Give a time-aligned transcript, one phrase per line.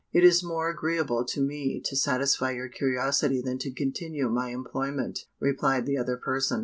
[0.11, 5.27] "It is more agreeable to me to satisfy your curiosity than to continue my employment,"
[5.39, 6.59] replied the other person.